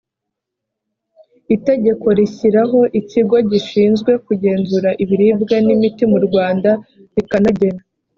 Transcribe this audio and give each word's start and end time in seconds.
itegeko 1.55 2.07
rishyiraho 2.17 2.79
ikigo 2.99 3.37
gishinzwe 3.51 4.11
kugenzura 4.25 4.89
ibiribwa 5.03 5.55
n 5.65 5.67
imiti 5.75 6.03
mu 6.11 6.19
rwanda 6.27 6.69
rikanagena 7.15 7.81